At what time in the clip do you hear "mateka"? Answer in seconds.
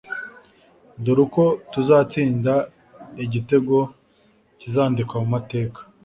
5.35-5.79